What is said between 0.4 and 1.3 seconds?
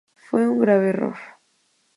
un grave error".